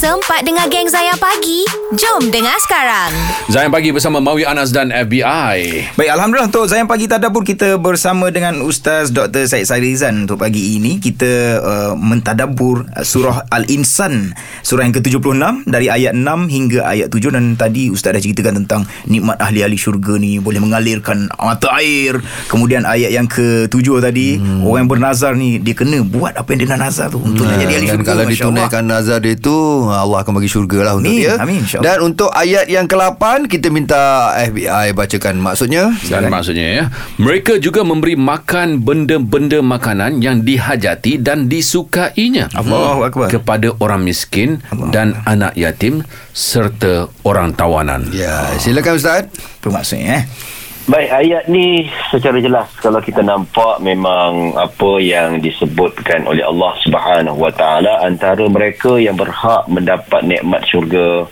[0.00, 1.68] sempat dengar geng Zayan Pagi?
[1.92, 3.12] Jom dengar sekarang.
[3.52, 5.92] Zayan Pagi bersama Mawi Anas dan FBI.
[5.92, 9.44] Baik, Alhamdulillah untuk Zayan Pagi Tadabur kita bersama dengan Ustaz Dr.
[9.44, 10.96] Said Sairizan untuk pagi ini.
[11.04, 14.32] Kita uh, mentadabur uh, surah Al-Insan,
[14.64, 18.88] surah yang ke-76 dari ayat 6 hingga ayat 7 dan tadi Ustaz dah ceritakan tentang
[19.04, 22.16] nikmat ahli-ahli syurga ni boleh mengalirkan mata air.
[22.48, 24.64] Kemudian ayat yang ke-7 tadi, hmm.
[24.64, 27.60] orang yang bernazar ni dia kena buat apa yang dia nak nazar tu untuk nak
[27.60, 28.08] jadi ahli Dan syurga.
[28.08, 31.58] kalau Masya ditunaikan nazar dia tu Allah akan bagi syurga lah untuk Amin, dia amin,
[31.66, 31.86] insyaAllah.
[31.86, 36.84] Dan untuk ayat yang ke-8 Kita minta FBI bacakan maksudnya Dan maksudnya ya,
[37.18, 42.50] mereka juga memberi makan benda-benda makanan yang dihajati dan disukainya.
[42.54, 43.28] Allahu Akbar.
[43.30, 44.62] Kepada orang miskin
[44.94, 48.08] dan anak yatim serta orang tawanan.
[48.14, 49.26] Ya, silakan Ustaz
[49.60, 50.22] Apa maksudnya eh?
[50.88, 57.36] Baik, ayat ni secara jelas kalau kita nampak memang apa yang disebutkan oleh Allah Subhanahu
[57.36, 61.28] Wa Taala antara mereka yang berhak mendapat nikmat syurga,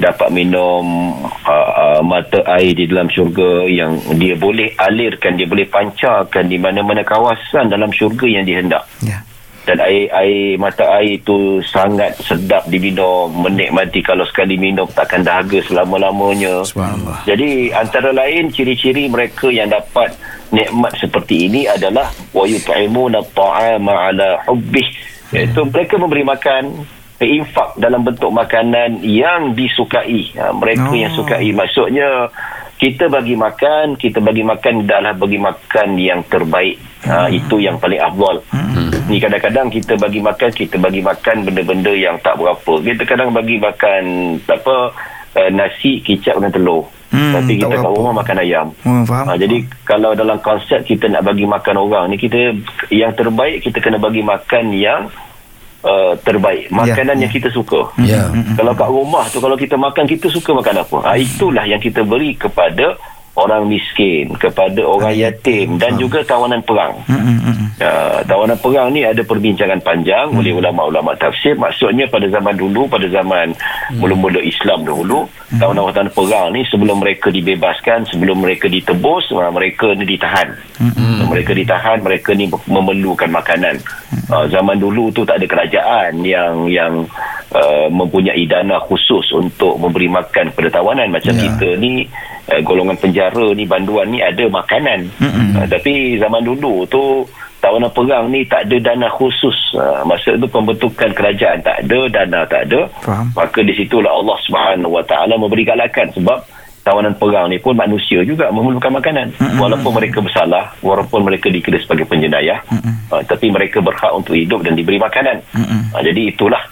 [0.00, 1.12] dapat minum
[1.44, 6.56] uh, uh, mata air di dalam syurga yang dia boleh alirkan, dia boleh pancarkan di
[6.56, 9.22] mana-mana kawasan dalam syurga yang dihendak Ya.
[9.66, 15.60] Dan air air mata air itu sangat sedap diminum menikmati kalau sekali minum takkan dahaga
[15.64, 16.64] selama-lamanya.
[17.28, 20.14] Jadi antara lain ciri-ciri mereka yang dapat
[20.48, 24.88] nikmat seperti ini adalah wa yut'imuna at'ama ala hubbih.
[25.36, 26.64] Iaitu mereka memberi makan
[27.20, 30.32] infak dalam bentuk makanan yang disukai.
[30.38, 30.96] Ha, mereka Oh.
[30.96, 31.50] yang sukai.
[31.52, 32.30] Maksudnya
[32.78, 36.78] kita bagi makan kita bagi makan adalah bagi makan yang terbaik.
[37.04, 38.40] Ha, itu yang paling afdal
[39.08, 42.72] ni kadang-kadang kita bagi makan kita bagi makan benda-benda yang tak berapa.
[42.84, 44.02] Kita kadang bagi makan
[44.44, 44.76] apa
[45.34, 46.84] uh, nasi kicap dan telur.
[47.08, 48.66] Hmm, tapi kita kat rumah makan ayam.
[48.84, 49.32] Oh, faham.
[49.32, 52.52] Ha, jadi kalau dalam konsep kita nak bagi makan orang ni kita
[52.92, 55.08] yang terbaik kita kena bagi makan yang
[55.88, 56.68] uh, terbaik.
[56.68, 57.88] Makanan Ya, yang kita suka.
[58.04, 58.28] Ya.
[58.60, 60.98] kalau kat rumah tu kalau kita makan kita suka makan apa?
[61.08, 63.00] Ha, itulah yang kita beri kepada
[63.38, 66.98] orang miskin kepada orang yatim dan juga tawanan perang.
[67.06, 67.66] Hmm, hmm, hmm.
[67.78, 71.54] Uh, tawanan perang ni ada perbincangan panjang oleh ulama-ulama tafsir.
[71.54, 73.54] Maksudnya pada zaman dulu pada zaman
[73.94, 80.04] mula-mula Islam dahulu tawanan-tawanan perang ni sebelum mereka dibebaskan sebelum mereka ditebus uh, mereka ni
[80.04, 80.48] ditahan.
[81.28, 83.78] Mereka ditahan mereka ni memerlukan makanan.
[84.32, 87.04] Uh, zaman dulu tu tak ada kerajaan yang yang
[87.52, 91.12] uh, mempunyai dana khusus untuk memberi makan kepada tawanan.
[91.12, 91.44] Macam Ya.
[91.52, 92.08] kita ni
[92.48, 95.08] uh, golongan penjara ni banduan ni ada makanan.
[95.20, 97.24] Uh, tapi zaman dulu tu
[97.58, 99.54] tawanan perang ni tak ada dana khusus.
[99.74, 102.80] Uh, masa tu pembentukan kerajaan tak ada dana tak ada.
[103.02, 103.26] Faham.
[103.34, 106.08] maka di situlah Allah Subhanahu Wa Taala memberi galakan.
[106.14, 106.38] Sebab
[106.86, 109.34] tawanan perang ni pun manusia juga memerlukan makanan.
[109.60, 112.62] Walaupun mereka bersalah walaupun mereka dikira sebagai penjenayah
[113.12, 115.42] uh, tapi mereka berhak untuk hidup dan diberi makanan.
[115.92, 116.62] Uh, jadi itulah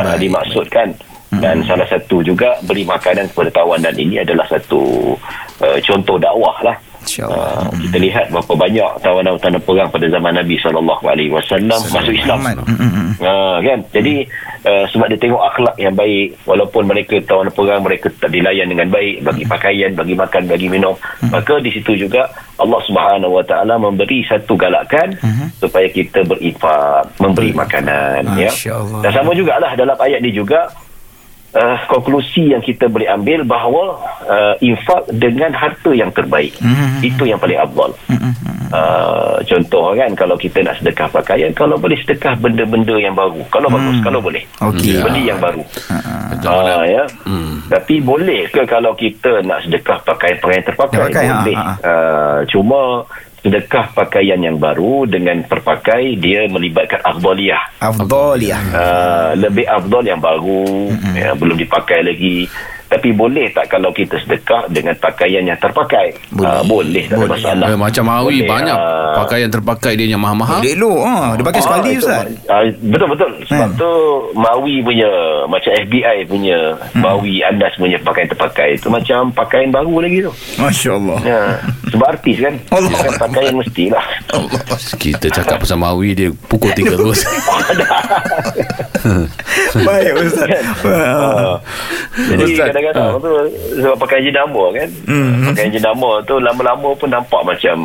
[0.00, 0.96] uh, dimaksudkan
[1.34, 5.14] dan salah satu juga beri makanan kepada tawanan ini adalah satu
[5.62, 6.76] uh, contoh dakwah lah.
[7.06, 7.70] InsyaAllah.
[7.70, 12.38] Uh, kita lihat berapa banyak tawanan-tawanan perang pada zaman Nabi SAW masuk Islam.
[12.42, 12.66] Muhammad.
[12.66, 13.10] Mm, mm, mm.
[13.22, 13.32] Ha,
[13.62, 13.78] kan?
[13.94, 14.14] Jadi
[14.66, 18.90] uh, sebab dia tengok akhlak yang baik walaupun mereka tawanan perang mereka tak dilayan dengan
[18.90, 20.94] baik bagi pakaian bagi makan bagi minum.
[21.30, 22.26] Maka di situ juga
[22.58, 25.14] Allah Subhanahu Wa Taala memberi satu galakan
[25.62, 28.50] supaya kita berinfak memberi makanan ya.
[29.02, 30.66] Dan sama jugalah dalam ayat ni juga
[31.56, 33.84] uh, konklusi yang kita boleh ambil bahawa
[34.22, 37.00] uh, infak dengan harta yang terbaik Mhm.
[37.02, 37.90] itu yang paling afdal
[38.70, 43.68] uh, contoh kan kalau kita nak sedekah pakaian kalau boleh sedekah benda-benda yang baru kalau
[43.68, 45.00] bagus kalau boleh Okey.
[45.00, 45.62] beli yang baru
[46.26, 47.04] Betul, Ah, ya.
[47.24, 47.64] Hmm.
[47.66, 50.98] Tapi boleh ke kalau kita nak sedekah pakaian-pakaian terpakai?
[51.00, 51.56] Terpakai, ha, boleh.
[51.56, 51.74] ha, ha.
[51.80, 53.02] Ah, cuma
[53.46, 57.78] sedekah pakaian yang baru dengan terpakai dia melibatkan afdaliyah.
[57.78, 58.62] Afdaliyah.
[58.74, 62.50] Uh, lebih afdal yang baru ya, belum dipakai lagi
[62.86, 66.48] tapi boleh tak kalau kita sedekah dengan pakaian yang terpakai Boleh.
[66.48, 67.32] Ah, boleh tak ada Boleh.
[67.34, 69.14] masalah Eh, macam Mawi Boleh, banyak ah.
[69.16, 70.58] pakaian terpakai dia yang mahal-mahal.
[70.58, 71.00] Boleh elok.
[71.00, 72.24] Ha, dia pakai Ah, sekali itu, Ustaz.
[72.46, 73.76] ah, betul betul sebab Hmm.
[73.76, 73.90] tu
[74.32, 75.10] Mawi punya
[75.46, 76.58] macam FBI punya
[76.92, 81.18] Mawi Andas punya pakaian terpakai itu macam pakaian baru lagi tu Masya Allah.
[81.22, 81.40] ya
[81.88, 82.90] sebab artis kan Allah.
[82.92, 84.06] Pakai pakaian mestilah
[84.96, 87.22] Kita cakap pasal Mawi dia pukul tiga terus.
[89.86, 90.48] Baik Ustaz.
[90.84, 91.58] Ah.
[92.30, 93.20] Jadi Ustaz, kadang-kadang ah.
[93.20, 93.32] tu
[93.80, 94.88] sebab pakai jenama kan.
[95.08, 95.52] Hmm.
[95.52, 97.76] Pakai jenama tu lama-lama pun nampak macam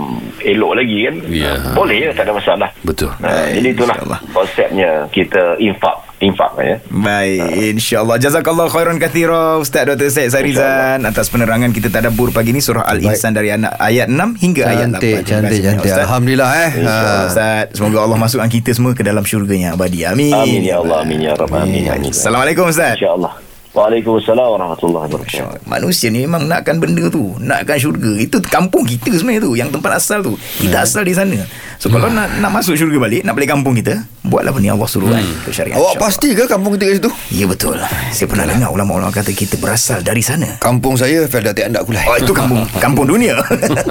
[0.44, 1.16] elok lagi kan.
[1.30, 1.54] Ya.
[1.74, 2.70] Boleh ya tak ada masalah.
[2.84, 3.12] Betul.
[3.22, 4.20] Ha, jadi itulah InsyaAllah.
[4.34, 6.78] konsepnya kita infak infak ya.
[6.88, 7.42] Baik,
[7.74, 8.16] insyaAllah.
[8.16, 10.08] Jazakallah khairan kathira Ustaz Dr.
[10.08, 14.62] Syed Sarizan atas penerangan kita tadabbur pagi ni surah Al-Insan dari anak ayat 6 hingga
[14.64, 14.94] ayat 8.
[14.94, 15.92] Cantik, Terima cantik, cantik.
[15.92, 16.72] Alhamdulillah eh.
[16.78, 17.28] InsyaAllah Ha.
[17.28, 21.20] Ustaz Semoga Allah masukkan kita semua ke dalam syurganya abadi Amin Amin ya Allah, amin
[21.20, 22.12] ya Rabb, amin, amin.
[22.12, 23.34] Assalamualaikum Ustaz InsyaAllah.
[23.72, 25.64] Waalaikumsalam warahmatullahi wabarakatuh.
[25.64, 29.92] Manusia ni memang nakkan benda tu Nakkan syurga Itu kampung kita sebenarnya tu Yang tempat
[29.96, 31.40] asal tu Kita asal di sana
[31.80, 34.86] So kalau nak nak masuk syurga balik Nak balik kampung kita Buatlah apa ni Allah
[34.86, 37.12] suruh kan Ke syariat Awak pasti ke kampung kita kat situ?
[37.34, 37.74] Ya betul
[38.14, 42.06] Saya pernah dengar ulama-ulama kata Kita berasal dari sana Kampung saya Felda Tiak Andak Kulai.
[42.06, 43.42] Oh itu kampung Kampung dunia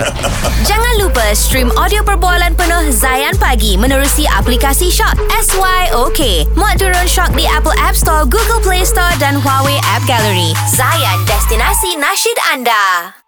[0.70, 6.52] Jangan lupa stream audio perbualan penuh Zayan Pagi menerusi aplikasi Shock SYOK.
[6.54, 10.54] Muat turun Shock di Apple App Store, Google Play Store dan Huawei App Gallery.
[10.70, 13.19] Zayan, destinasi nasyid anda.